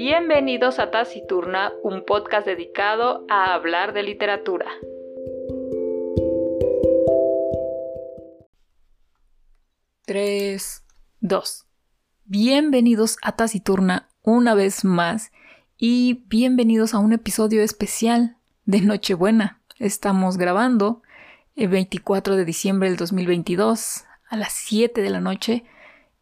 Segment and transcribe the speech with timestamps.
[0.00, 4.70] Bienvenidos a Taciturna, un podcast dedicado a hablar de literatura.
[10.06, 10.84] Tres,
[11.18, 11.66] dos.
[12.26, 15.32] Bienvenidos a Taciturna una vez más
[15.76, 19.60] y bienvenidos a un episodio especial de Nochebuena.
[19.80, 21.02] Estamos grabando
[21.56, 25.64] el 24 de diciembre del 2022 a las 7 de la noche,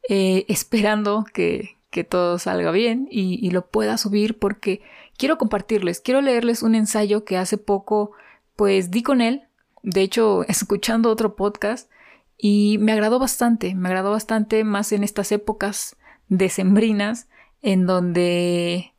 [0.08, 4.82] eh, esperando que, que todo salga bien y, lo pueda subir porque
[5.16, 8.12] quiero compartirles, quiero leerles un ensayo que hace poco
[8.54, 9.44] pues di con él,
[9.82, 11.90] de hecho escuchando otro podcast
[12.36, 15.96] y me agradó bastante, me agradó bastante más en estas épocas
[16.28, 17.28] decembrinas
[17.62, 18.92] en donde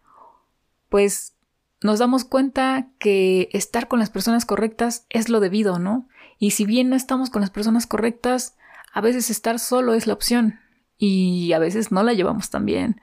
[0.89, 1.35] pues
[1.84, 6.07] nos damos cuenta que estar con las personas correctas es lo debido, ¿no?
[6.39, 8.57] Y si bien no estamos con las personas correctas,
[8.91, 10.59] a veces estar solo es la opción
[10.97, 13.01] y a veces no la llevamos tan bien,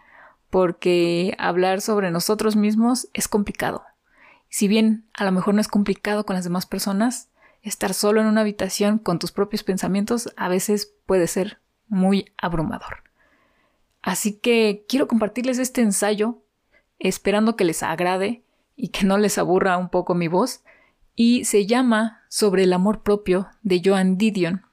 [0.50, 3.84] porque hablar sobre nosotros mismos es complicado.
[4.48, 7.28] Si bien a lo mejor no es complicado con las demás personas,
[7.62, 13.02] estar solo en una habitación con tus propios pensamientos a veces puede ser muy abrumador.
[14.02, 16.42] Así que quiero compartirles este ensayo,
[16.98, 18.44] esperando que les agrade
[18.76, 20.62] y que no les aburra un poco mi voz,
[21.16, 24.63] y se llama Sobre el amor propio de Joan Didion.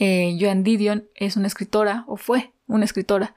[0.00, 3.34] Eh, Joan Didion es una escritora, o fue una escritora,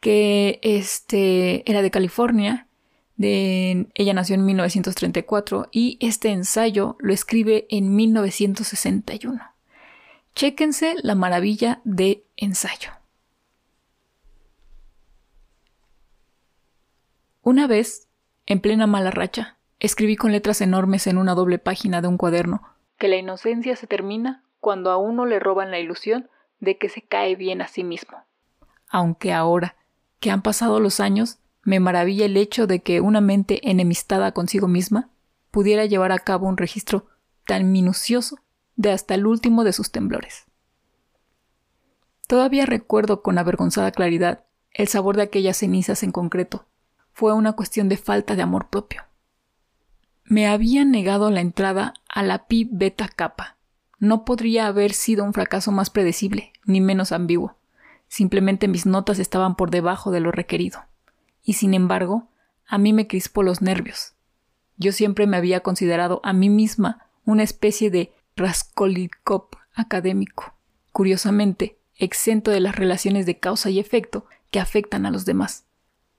[0.00, 2.68] que este, era de California.
[3.16, 9.42] De, ella nació en 1934 y este ensayo lo escribe en 1961.
[10.36, 12.90] Chéquense la maravilla de ensayo.
[17.42, 18.06] Una vez,
[18.46, 22.76] en plena mala racha, escribí con letras enormes en una doble página de un cuaderno
[22.98, 26.28] que la inocencia se termina cuando a uno le roban la ilusión
[26.58, 28.18] de que se cae bien a sí mismo.
[28.88, 29.76] Aunque ahora,
[30.18, 34.66] que han pasado los años, me maravilla el hecho de que una mente enemistada consigo
[34.66, 35.08] misma
[35.52, 37.06] pudiera llevar a cabo un registro
[37.46, 38.40] tan minucioso
[38.74, 40.46] de hasta el último de sus temblores.
[42.26, 46.66] Todavía recuerdo con avergonzada claridad el sabor de aquellas cenizas en concreto.
[47.12, 49.04] Fue una cuestión de falta de amor propio.
[50.24, 53.55] Me habían negado la entrada a la pi beta capa,
[53.98, 57.56] no podría haber sido un fracaso más predecible, ni menos ambiguo.
[58.08, 60.84] Simplemente mis notas estaban por debajo de lo requerido.
[61.42, 62.28] Y sin embargo,
[62.66, 64.14] a mí me crispó los nervios.
[64.76, 70.54] Yo siempre me había considerado a mí misma una especie de Raskolnikov académico,
[70.92, 75.64] curiosamente exento de las relaciones de causa y efecto que afectan a los demás.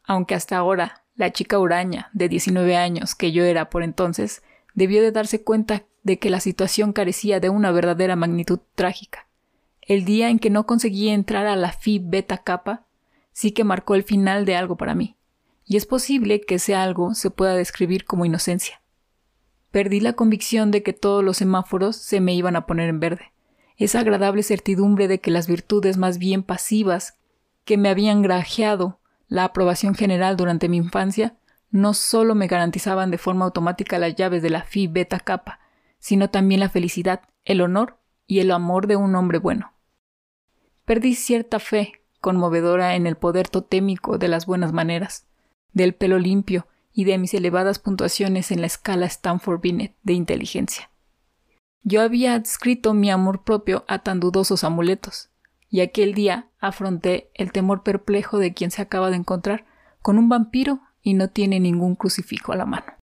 [0.04, 4.42] Aunque hasta ahora la chica huraña de 19 años que yo era por entonces
[4.74, 9.28] debió de darse cuenta de que la situación carecía de una verdadera magnitud trágica.
[9.82, 12.86] El día en que no conseguí entrar a la Phi Beta Kappa
[13.34, 15.18] sí que marcó el final de algo para mí,
[15.66, 18.82] y es posible que ese algo se pueda describir como inocencia.
[19.70, 23.34] Perdí la convicción de que todos los semáforos se me iban a poner en verde,
[23.76, 27.16] esa agradable certidumbre de que las virtudes más bien pasivas
[27.66, 31.36] que me habían granjeado la aprobación general durante mi infancia
[31.70, 35.60] no solo me garantizaban de forma automática las llaves de la Phi Beta Kappa,
[36.00, 39.74] sino también la felicidad, el honor y el amor de un hombre bueno.
[40.86, 45.28] Perdí cierta fe conmovedora en el poder totémico de las buenas maneras,
[45.74, 50.90] del pelo limpio y de mis elevadas puntuaciones en la escala Stanford Binet de inteligencia.
[51.84, 55.30] Yo había adscrito mi amor propio a tan dudosos amuletos,
[55.70, 59.66] y aquel día afronté el temor perplejo de quien se acaba de encontrar
[60.02, 62.97] con un vampiro y no tiene ningún crucifijo a la mano.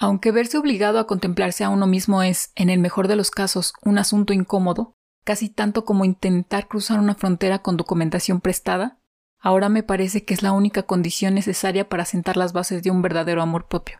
[0.00, 3.72] Aunque verse obligado a contemplarse a uno mismo es, en el mejor de los casos,
[3.82, 4.94] un asunto incómodo,
[5.24, 9.00] casi tanto como intentar cruzar una frontera con documentación prestada,
[9.40, 13.02] ahora me parece que es la única condición necesaria para sentar las bases de un
[13.02, 13.98] verdadero amor propio.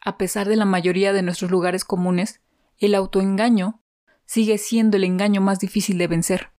[0.00, 2.40] A pesar de la mayoría de nuestros lugares comunes,
[2.78, 3.82] el autoengaño
[4.24, 6.52] sigue siendo el engaño más difícil de vencer.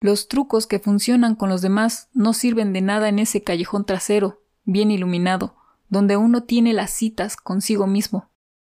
[0.00, 4.44] Los trucos que funcionan con los demás no sirven de nada en ese callejón trasero,
[4.64, 5.56] bien iluminado,
[5.90, 8.30] donde uno tiene las citas consigo mismo.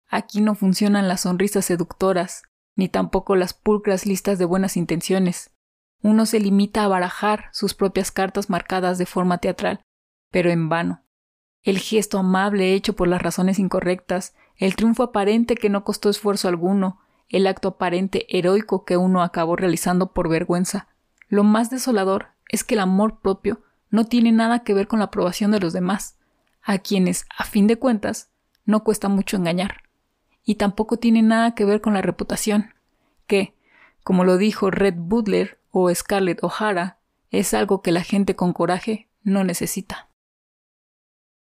[0.07, 2.43] Aquí no funcionan las sonrisas seductoras,
[2.77, 5.51] ni tampoco las pulcras listas de buenas intenciones.
[6.03, 9.81] Uno se limita a barajar sus propias cartas marcadas de forma teatral,
[10.31, 11.03] pero en vano.
[11.63, 16.49] El gesto amable hecho por las razones incorrectas, el triunfo aparente que no costó esfuerzo
[16.49, 20.87] alguno, el acto aparente heroico que uno acabó realizando por vergüenza.
[21.29, 25.07] Lo más desolador es que el amor propio no tiene nada que ver con la
[25.07, 26.17] aprobación de los demás
[26.67, 28.33] a quienes, a fin de cuentas,
[28.65, 29.85] no cuesta mucho engañar.
[30.45, 32.75] Y tampoco tiene nada que ver con la reputación,
[33.29, 33.55] que,
[34.03, 36.99] como lo dijo Red Butler o Scarlett O'Hara,
[37.31, 40.09] es algo que la gente con coraje no necesita.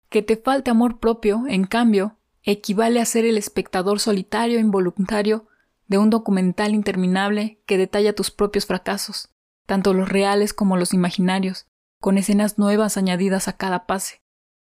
[0.09, 5.47] Que te falte amor propio, en cambio, equivale a ser el espectador solitario e involuntario
[5.87, 9.29] de un documental interminable que detalla tus propios fracasos,
[9.65, 11.65] tanto los reales como los imaginarios,
[11.99, 14.21] con escenas nuevas añadidas a cada pase.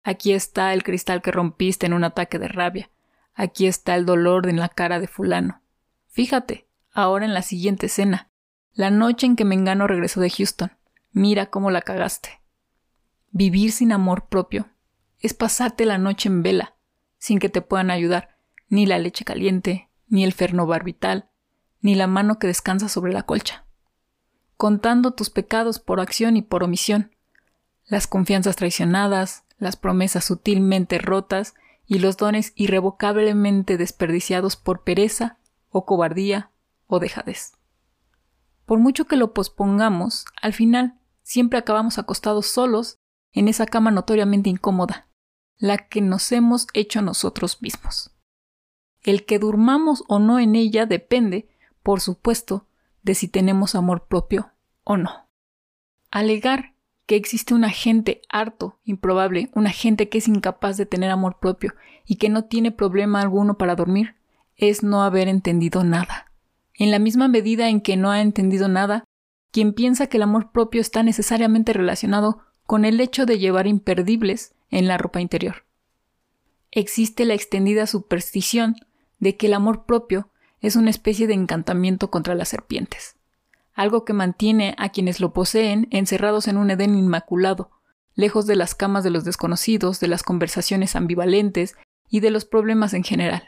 [0.08, 2.92] Aquí está el cristal que rompiste en un ataque de rabia.
[3.34, 5.64] Aquí está el dolor en la cara de fulano.
[6.10, 8.30] Fíjate, ahora en la siguiente escena,
[8.72, 10.72] la noche en que Mengano regresó de Houston.
[11.12, 12.40] Mira cómo la cagaste.
[13.32, 14.70] Vivir sin amor propio
[15.22, 16.76] es pasarte la noche en vela,
[17.18, 18.38] sin que te puedan ayudar
[18.70, 21.32] ni la leche caliente, ni el fernobarbital,
[21.82, 23.66] ni la mano que descansa sobre la colcha.
[24.56, 27.16] Contando tus pecados por acción y por omisión,
[27.86, 31.56] las confianzas traicionadas, las promesas sutilmente rotas
[31.88, 35.40] y los dones irrevocablemente desperdiciados por pereza
[35.72, 36.52] o cobardía
[36.86, 37.54] o dejadez.
[38.68, 43.00] Por mucho que lo pospongamos, al final siempre acabamos acostados solos
[43.32, 45.08] en esa cama notoriamente incómoda,
[45.58, 48.12] la que nos hemos hecho nosotros mismos.
[49.02, 51.50] El que durmamos o no en ella depende,
[51.82, 52.68] por supuesto,
[53.02, 54.52] de si tenemos amor propio
[54.84, 55.28] o no.
[56.12, 56.75] Alegar
[57.06, 61.74] que existe un agente harto, improbable, un agente que es incapaz de tener amor propio
[62.06, 64.16] y que no tiene problema alguno para dormir,
[64.58, 66.32] es no haber entendido nada.
[66.74, 69.04] En la misma medida en que no ha entendido nada,
[69.52, 74.56] quien piensa que el amor propio está necesariamente relacionado con el hecho de llevar imperdibles
[74.72, 75.66] en la ropa interior.
[76.72, 78.76] Existe la extendida superstición
[79.20, 80.30] de que el amor propio
[80.60, 83.15] es una especie de encantamiento contra las serpientes
[83.76, 87.72] algo que mantiene a quienes lo poseen encerrados en un Edén inmaculado,
[88.16, 91.76] lejos de las camas de los desconocidos, de las conversaciones ambivalentes
[92.10, 93.44] y de los problemas en general.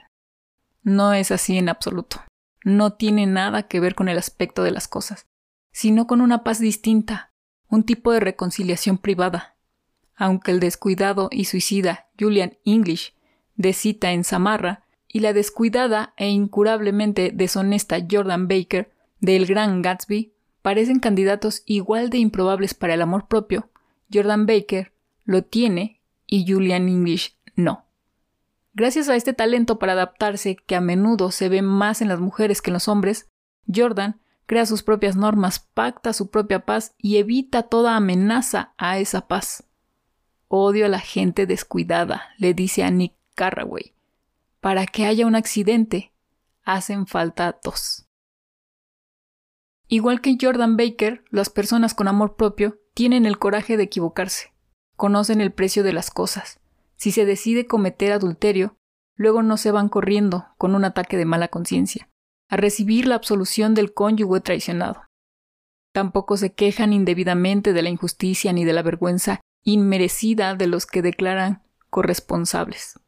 [0.83, 2.21] No es así en absoluto.
[2.63, 5.25] No tiene nada que ver con el aspecto de las cosas,
[5.71, 7.31] sino con una paz distinta,
[7.69, 9.56] un tipo de reconciliación privada.
[10.15, 13.13] Aunque el descuidado y suicida Julian English
[13.56, 20.34] de cita en Samarra y la descuidada e incurablemente deshonesta Jordan Baker del gran Gatsby
[20.62, 23.69] parecen candidatos igual de improbables para el amor propio,
[24.12, 24.92] Jordan Baker
[25.25, 27.86] lo tiene y Julian English no.
[28.74, 32.62] Gracias a este talento para adaptarse, que a menudo se ve más en las mujeres
[32.62, 33.30] que en los hombres,
[33.74, 39.28] Jordan crea sus propias normas, pacta su propia paz y evita toda amenaza a esa
[39.28, 39.64] paz.
[40.48, 43.94] Odio a la gente descuidada, le dice a Nick Carraway.
[44.62, 46.12] Para que haya un accidente,
[46.64, 48.06] hacen falta dos.
[49.88, 54.54] Igual que Jordan Baker, las personas con amor propio tienen el coraje de equivocarse,
[54.95, 56.60] conocen el precio de las cosas.
[56.98, 58.75] Si se decide cometer adulterio,
[59.16, 62.10] luego no se van corriendo con un ataque de mala conciencia,
[62.50, 65.04] a recibir la absolución del cónyuge traicionado.
[65.94, 71.01] Tampoco se quejan indebidamente de la injusticia ni de la vergüenza inmerecida de los que
[71.01, 73.00] declaran corresponsables.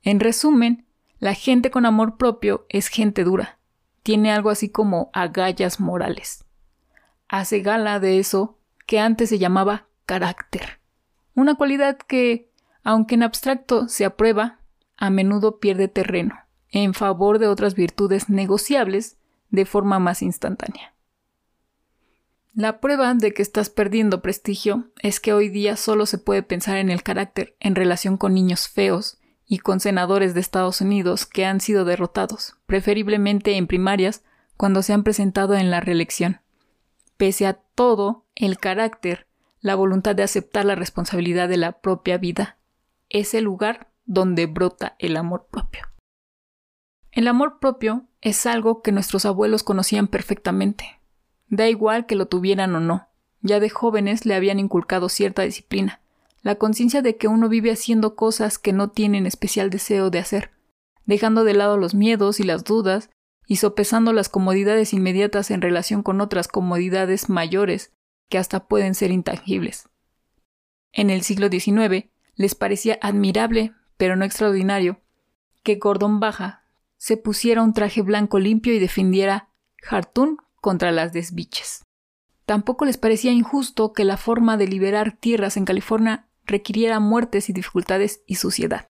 [0.00, 0.86] En resumen,
[1.18, 3.60] la gente con amor propio es gente dura,
[4.02, 6.44] tiene algo así como agallas morales.
[7.28, 10.80] Hace gala de eso que antes se llamaba carácter,
[11.34, 12.50] una cualidad que,
[12.82, 14.58] aunque en abstracto se aprueba,
[14.96, 16.36] a menudo pierde terreno
[16.72, 19.18] en favor de otras virtudes negociables
[19.50, 20.94] de forma más instantánea.
[22.54, 26.76] La prueba de que estás perdiendo prestigio es que hoy día solo se puede pensar
[26.76, 31.44] en el carácter en relación con niños feos y con senadores de Estados Unidos que
[31.44, 34.24] han sido derrotados, preferiblemente en primarias,
[34.56, 36.40] cuando se han presentado en la reelección.
[37.16, 39.26] Pese a todo, el carácter,
[39.60, 42.58] la voluntad de aceptar la responsabilidad de la propia vida,
[43.08, 45.88] es el lugar donde brota el amor propio.
[47.10, 51.00] El amor propio es algo que nuestros abuelos conocían perfectamente.
[51.48, 53.08] Da igual que lo tuvieran o no,
[53.40, 56.01] ya de jóvenes le habían inculcado cierta disciplina,
[56.42, 60.50] la conciencia de que uno vive haciendo cosas que no tienen especial deseo de hacer,
[61.06, 63.10] dejando de lado los miedos y las dudas,
[63.46, 67.92] y sopesando las comodidades inmediatas en relación con otras comodidades mayores
[68.28, 69.88] que hasta pueden ser intangibles.
[70.92, 75.00] En el siglo XIX les parecía admirable, pero no extraordinario,
[75.62, 76.64] que Gordon Baja
[76.96, 79.48] se pusiera un traje blanco limpio y defendiera
[79.88, 81.84] Hartún contra las desbiches.
[82.46, 87.52] Tampoco les parecía injusto que la forma de liberar tierras en California requiriera muertes y
[87.52, 88.88] dificultades y suciedad.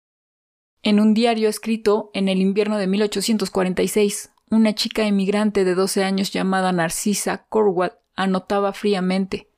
[0.82, 6.32] En un diario escrito en el invierno de 1846, una chica emigrante de 12 años
[6.32, 9.48] llamada Narcisa Corwell anotaba fríamente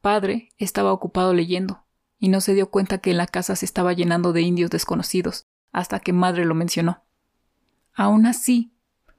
[0.00, 1.84] Padre estaba ocupado leyendo,
[2.18, 6.00] y no se dio cuenta que la casa se estaba llenando de indios desconocidos, hasta
[6.00, 7.04] que madre lo mencionó.
[7.92, 8.72] Aún así,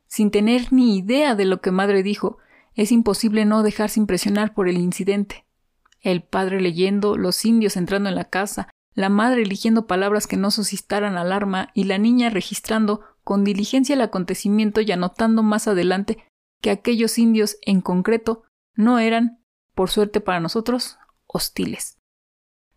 [0.07, 2.39] sin tener ni idea de lo que madre dijo,
[2.73, 5.45] es imposible no dejarse impresionar por el incidente
[6.01, 10.51] el padre leyendo, los indios entrando en la casa, la madre eligiendo palabras que no
[10.51, 16.25] suscitaran alarma y la niña registrando con diligencia el acontecimiento y anotando más adelante
[16.61, 18.43] que aquellos indios en concreto
[18.75, 19.39] no eran,
[19.75, 21.97] por suerte para nosotros, hostiles.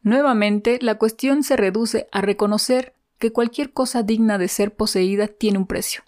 [0.02, 5.58] Nuevamente, la cuestión se reduce a reconocer que cualquier cosa digna de ser poseída tiene
[5.58, 6.02] un precio.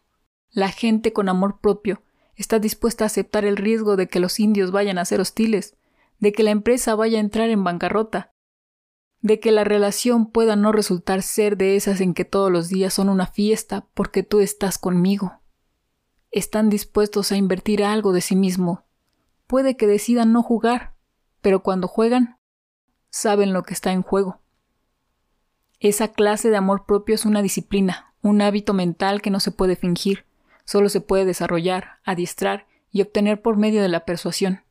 [0.51, 2.03] La gente con amor propio
[2.35, 5.77] está dispuesta a aceptar el riesgo de que los indios vayan a ser hostiles,
[6.19, 8.33] de que la empresa vaya a entrar en bancarrota,
[9.21, 12.95] de que la relación pueda no resultar ser de esas en que todos los días
[12.95, 15.41] son una fiesta porque tú estás conmigo.
[16.31, 18.85] Están dispuestos a invertir algo de sí mismo.
[19.47, 20.95] Puede que decidan no jugar,
[21.41, 22.39] pero cuando juegan,
[23.11, 24.41] saben lo que está en juego.
[25.81, 29.77] Esa clase de amor propio es una disciplina, un hábito mental que no se puede
[29.77, 30.25] fingir,
[30.65, 34.66] solo se puede desarrollar, adiestrar y obtener por medio de la persuasión.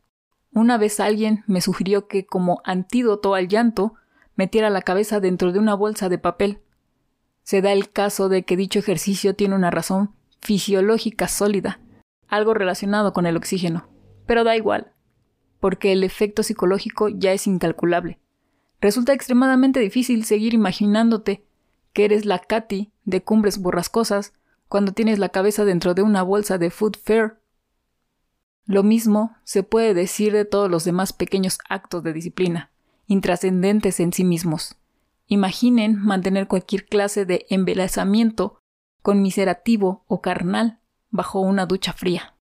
[0.55, 3.95] Una vez alguien me sugirió que, como antídoto al llanto,
[4.37, 6.61] metiera la cabeza dentro de una bolsa de papel.
[7.43, 11.81] Se da el caso de que dicho ejercicio tiene una razón fisiológica sólida,
[12.29, 13.89] algo relacionado con el oxígeno.
[14.25, 14.93] Pero da igual,
[15.59, 18.21] porque el efecto psicológico ya es incalculable.
[18.79, 21.45] Resulta extremadamente difícil seguir imaginándote
[21.91, 24.33] que eres la Katy de cumbres borrascosas
[24.69, 27.41] cuando tienes la cabeza dentro de una bolsa de food fair.
[28.65, 32.71] Lo mismo se puede decir de todos los demás pequeños actos de disciplina,
[33.05, 34.77] intrascendentes en sí mismos.
[35.27, 38.59] Imaginen mantener cualquier clase de embelezamiento
[39.01, 40.79] conmiserativo o carnal
[41.11, 42.35] bajo una ducha fría.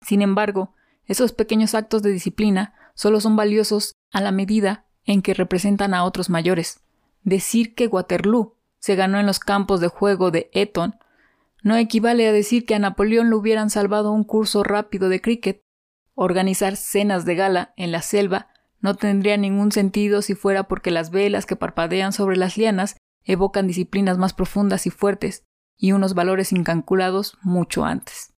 [0.00, 5.34] Sin embargo, esos pequeños actos de disciplina solo son valiosos a la medida en que
[5.34, 6.80] representan a otros mayores.
[7.22, 10.96] Decir que Waterloo se ganó en los campos de juego de Eton
[11.64, 15.62] no equivale a decir que a Napoleón le hubieran salvado un curso rápido de cricket.
[16.14, 18.48] Organizar cenas de gala en la selva
[18.80, 23.66] no tendría ningún sentido si fuera porque las velas que parpadean sobre las lianas evocan
[23.66, 25.42] disciplinas más profundas y fuertes
[25.78, 28.34] y unos valores incalculados mucho antes.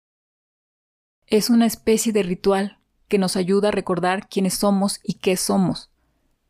[1.26, 5.92] Es una especie de ritual que nos ayuda a recordar quiénes somos y qué somos,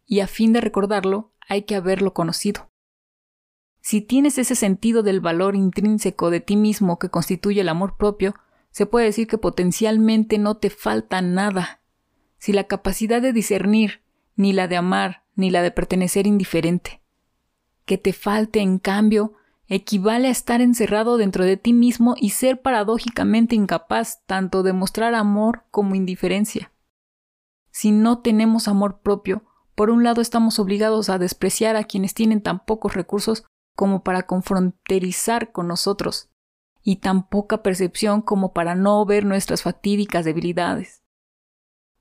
[0.06, 2.70] y a fin de recordarlo hay que haberlo conocido.
[3.86, 8.34] Si tienes ese sentido del valor intrínseco de ti mismo que constituye el amor propio,
[8.72, 11.82] se puede decir que potencialmente no te falta nada.
[12.40, 14.02] Si la capacidad de discernir,
[14.36, 17.04] ni la de amar, ni la de pertenecer indiferente.
[17.86, 19.34] Que te falte, en cambio,
[19.68, 25.14] equivale a estar encerrado dentro de ti mismo y ser paradójicamente incapaz tanto de mostrar
[25.14, 26.72] amor como indiferencia.
[27.70, 29.44] Si no tenemos amor propio,
[29.76, 34.24] por un lado estamos obligados a despreciar a quienes tienen tan pocos recursos como para
[34.24, 36.30] confronterizar con nosotros,
[36.82, 41.04] y tan poca percepción como para no ver nuestras fatídicas debilidades.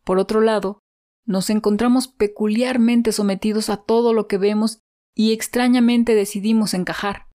[0.04, 0.78] Por otro lado,
[1.25, 4.81] nos encontramos peculiarmente sometidos a todo lo que vemos
[5.14, 7.28] y extrañamente decidimos encajar.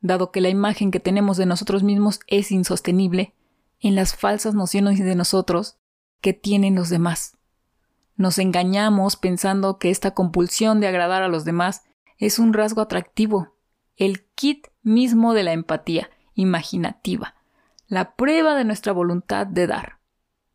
[0.00, 3.34] Dado que la imagen que tenemos de nosotros mismos es insostenible,
[3.80, 5.78] en las falsas nociones de nosotros
[6.20, 7.38] que tienen los demás.
[8.16, 11.84] Nos engañamos pensando que esta compulsión de agradar a los demás
[12.18, 13.54] es un rasgo atractivo,
[13.96, 17.34] el kit mismo de la empatía imaginativa,
[17.86, 19.98] la prueba de nuestra voluntad de dar.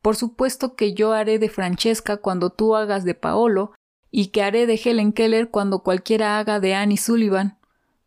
[0.01, 3.73] Por supuesto que yo haré de Francesca cuando tú hagas de Paolo,
[4.15, 7.57] y que haré de Helen Keller cuando cualquiera haga de Annie Sullivan.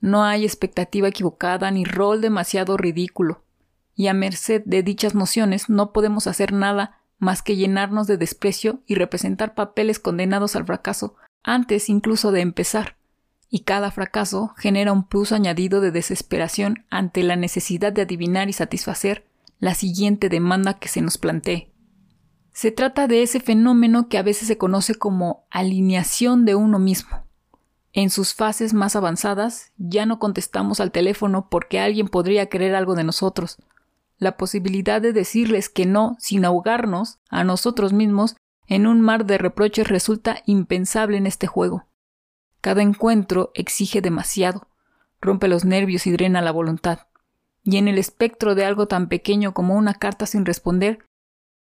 [0.01, 3.43] No hay expectativa equivocada ni rol demasiado ridículo.
[3.97, 8.83] Y a merced de dichas nociones no podemos hacer nada más que llenarnos de desprecio
[8.87, 12.96] y representar papeles condenados al fracaso antes incluso de empezar.
[13.49, 18.53] Y cada fracaso genera un plus añadido de desesperación ante la necesidad de adivinar y
[18.53, 19.27] satisfacer
[19.59, 21.73] la siguiente demanda que se nos plantee.
[22.53, 27.27] Se trata de ese fenómeno que a veces se conoce como alineación de uno mismo.
[27.93, 32.95] En sus fases más avanzadas ya no contestamos al teléfono porque alguien podría querer algo
[32.95, 33.59] de nosotros,
[34.19, 38.37] la posibilidad de decirles que no sin ahogarnos a nosotros mismos
[38.67, 41.87] en un mar de reproches resulta impensable en este juego.
[42.61, 44.69] Cada encuentro exige demasiado,
[45.21, 47.07] rompe los nervios y drena la voluntad.
[47.63, 51.07] Y en el espectro de algo tan pequeño como una carta sin responder,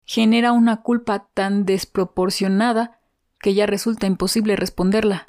[0.06, 3.00] genera una culpa tan desproporcionada
[3.40, 5.28] que ya resulta imposible responderla.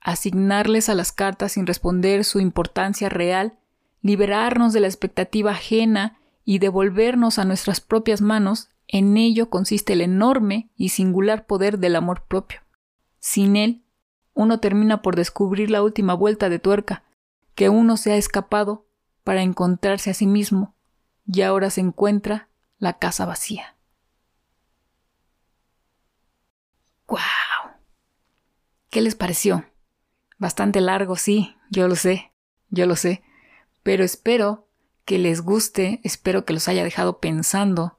[0.00, 3.58] Asignarles a las cartas sin responder su importancia real,
[4.02, 10.00] liberarnos de la expectativa ajena y devolvernos a nuestras propias manos, en ello consiste el
[10.00, 12.60] enorme y singular poder del amor propio.
[13.18, 13.82] Sin él,
[14.36, 17.02] uno termina por descubrir la última vuelta de tuerca,
[17.54, 18.86] que uno se ha escapado
[19.24, 20.76] para encontrarse a sí mismo,
[21.26, 23.76] y ahora se encuentra la casa vacía.
[27.08, 27.22] ¡Guau!
[28.90, 29.64] ¿Qué les pareció?
[30.36, 32.30] Bastante largo, sí, yo lo sé,
[32.68, 33.22] yo lo sé.
[33.82, 34.68] Pero espero
[35.06, 37.98] que les guste, espero que los haya dejado pensando,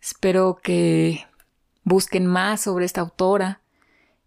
[0.00, 1.26] espero que
[1.82, 3.62] busquen más sobre esta autora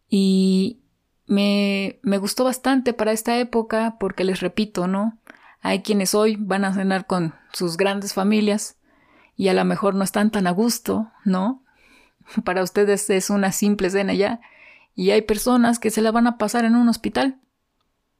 [0.09, 0.81] y
[1.27, 5.17] me, me gustó bastante para esta época porque les repito, ¿no?
[5.61, 8.77] Hay quienes hoy van a cenar con sus grandes familias
[9.35, 11.63] y a lo mejor no están tan a gusto, ¿no?
[12.43, 14.41] Para ustedes es una simple cena ya.
[14.95, 17.39] Y hay personas que se la van a pasar en un hospital,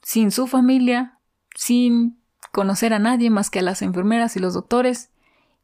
[0.01, 1.19] sin su familia,
[1.55, 2.19] sin
[2.51, 5.12] conocer a nadie más que a las enfermeras y los doctores.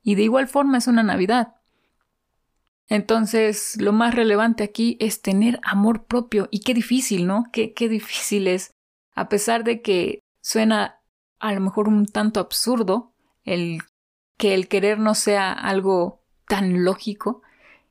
[0.04, 1.56] Y de igual forma es una Navidad.
[2.92, 6.50] Entonces, lo más relevante aquí es tener amor propio.
[6.52, 7.46] Y qué difícil, ¿no?
[7.54, 8.74] Qué, qué difícil es.
[9.16, 11.00] A pesar de que suena
[11.40, 13.14] a lo mejor un tanto absurdo
[13.46, 13.82] el
[14.36, 17.44] que el querer no sea algo tan lógico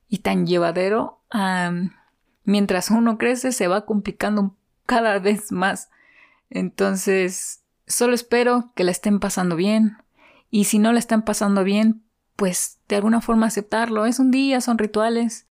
[0.07, 1.23] y tan llevadero,
[2.45, 4.55] mientras uno crece se va complicando
[4.85, 5.89] cada vez más.
[6.51, 9.97] Entonces, solo espero que la estén pasando bien
[10.51, 12.05] y si no la están pasando bien,
[12.37, 14.07] pues de alguna forma aceptarlo.
[14.07, 15.47] Es un día, son rituales.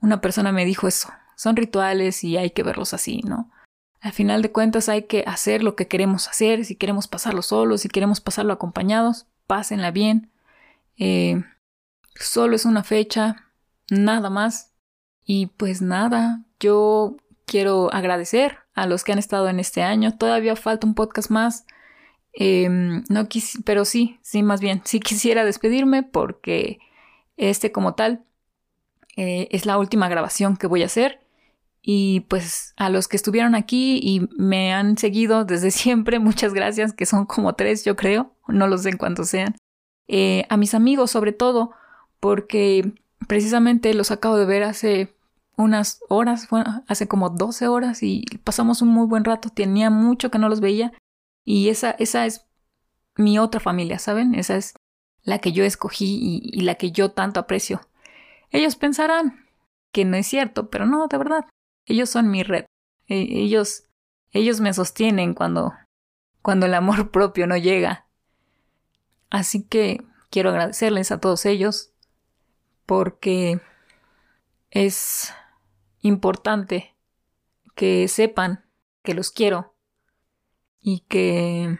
[0.00, 3.50] Una persona me dijo eso, son rituales y hay que verlos así, ¿no?
[4.00, 7.82] Al final de cuentas hay que hacer lo que queremos hacer, si queremos pasarlo solos,
[7.82, 10.30] si queremos pasarlo acompañados, pásenla bien.
[10.96, 11.44] Eh,
[12.14, 13.50] solo es una fecha,
[13.90, 14.72] nada más.
[15.24, 20.16] Y pues nada, yo quiero agradecer a los que han estado en este año.
[20.16, 21.66] Todavía falta un podcast más.
[22.32, 26.78] Em, no quis pero sí, sí, más bien, sí quisiera despedirme porque
[27.36, 28.24] este como tal
[29.16, 31.20] eh, es la última grabación que voy a hacer.
[31.82, 36.92] Y pues a los que estuvieron aquí y me han seguido desde siempre, muchas gracias,
[36.92, 39.56] que son como tres, yo creo, no los sé en cuántos sean.
[40.08, 41.72] Eh, a mis amigos sobre todo,
[42.20, 42.92] porque
[43.28, 45.14] precisamente los acabo de ver hace
[45.56, 46.48] unas horas,
[46.88, 50.60] hace como 12 horas y pasamos un muy buen rato, tenía mucho que no los
[50.60, 50.92] veía
[51.44, 52.46] y esa, esa es
[53.16, 54.34] mi otra familia, ¿saben?
[54.34, 54.74] Esa es
[55.22, 57.80] la que yo escogí y, la que yo tanto aprecio.
[58.50, 59.46] Ellos pensarán
[59.92, 61.46] que no es cierto, pero no, de verdad,
[61.86, 62.66] ellos son mi red.
[63.06, 63.84] E, ellos,
[64.32, 65.74] ellos me sostienen cuando,
[66.42, 68.06] cuando el amor propio no llega.
[69.30, 71.92] Así que quiero agradecerles a todos ellos
[72.86, 73.60] porque
[74.70, 75.32] es
[76.00, 76.96] importante
[77.74, 78.64] que sepan
[79.02, 79.74] que los quiero
[80.80, 81.78] y que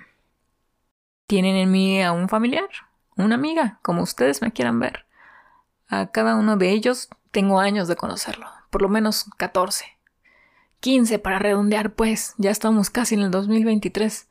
[1.26, 2.68] tienen en mí a un familiar,
[3.16, 5.06] una amiga, como ustedes me quieran ver.
[5.88, 9.84] A cada uno de ellos tengo años de conocerlo, por lo menos 14.
[10.80, 14.28] 15 para redondear, pues, ya estamos casi en el 2023.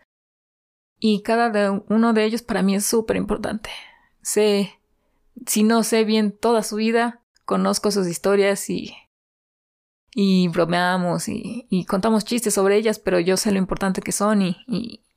[0.99, 3.69] Y cada uno de ellos para mí es súper importante.
[4.21, 4.79] Sé,
[5.45, 8.95] si no sé bien toda su vida, conozco sus historias y,
[10.13, 14.41] y bromeamos y, y contamos chistes sobre ellas, pero yo sé lo importante que son
[14.41, 14.57] y,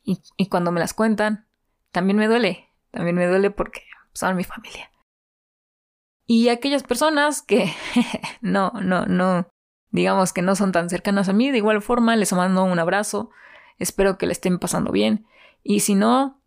[0.04, 1.46] y, cuando me las cuentan,
[1.90, 4.90] también me duele, también me duele porque son mi familia.
[6.26, 7.72] Y aquellas personas que
[8.40, 9.48] no, no, no,
[9.90, 13.30] digamos que no son tan cercanas a mí, de igual forma les mando un abrazo,
[13.78, 15.26] espero que le estén pasando bien
[15.62, 16.40] y si no,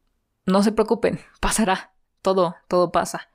[0.45, 3.29] no se preocupen, pasará, todo, todo pasa.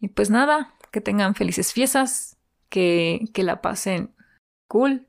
[0.00, 2.36] Y pues nada, que tengan felices fiestas,
[2.72, 4.14] que, que la pasen
[4.66, 5.06] cool,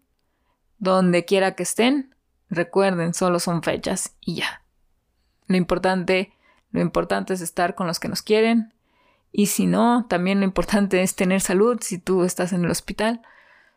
[0.80, 2.14] donde quiera que estén,
[2.50, 4.64] recuerden, solo son fechas y ya.
[5.48, 6.34] Lo importante,
[6.72, 8.74] lo importante es estar con los que nos quieren
[9.32, 13.22] y si no, también lo importante es tener salud si tú estás en el hospital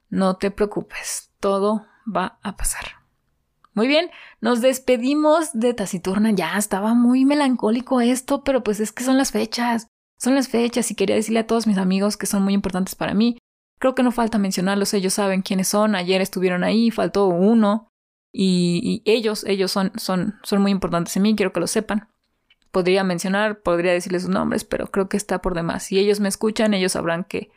[0.09, 2.85] no te preocupes, todo va a pasar.
[3.75, 6.31] Muy bien, nos despedimos de Taciturna.
[6.31, 9.89] Ya estaba muy melancólico esto, pero pues es que son las fechas.
[10.19, 13.13] Son las fechas y quería decirle a todos mis amigos que son muy importantes para
[13.13, 13.37] mí.
[13.79, 15.95] Creo que no falta mencionarlos, ellos saben quiénes son.
[15.95, 17.89] Ayer estuvieron ahí, faltó uno.
[18.33, 22.09] Y, ellos, ellos son, son, son muy importantes en mí, quiero que lo sepan.
[22.71, 25.85] Podría mencionar, podría decirles sus nombres, pero creo que está por demás.
[25.85, 27.51] Si ellos me escuchan, ellos sabrán que,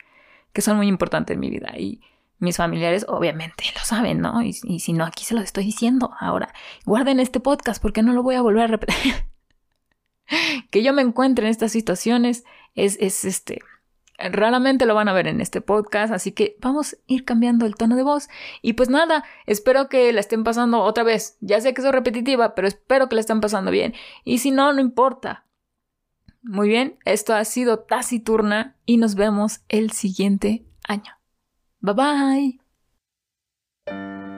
[0.52, 1.72] que son muy importantes en mi vida.
[1.76, 2.00] Y,
[2.40, 4.42] mis familiares obviamente lo saben, ¿no?
[4.42, 6.12] Y, si no, aquí se los estoy diciendo.
[6.18, 6.52] Ahora,
[6.86, 9.14] guarden este podcast porque no lo voy a volver a repetir.
[10.70, 13.60] que yo me encuentre en estas situaciones es, es este...
[14.20, 17.74] Raramente lo van a ver en este podcast, así que vamos a ir cambiando el
[17.74, 18.28] tono de voz.
[18.62, 21.36] Y pues nada, espero que la estén pasando otra vez.
[21.40, 23.94] Ya sé que soy repetitiva, pero espero que la estén pasando bien.
[24.24, 25.46] Y si no, no importa.
[26.42, 31.12] Muy bien, esto ha sido Taciturna y nos vemos el siguiente año.
[31.80, 32.58] Bye
[33.86, 34.29] bye.